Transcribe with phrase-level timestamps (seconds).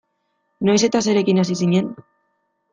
[0.69, 1.95] Noiz eta zerekin hasi zinen?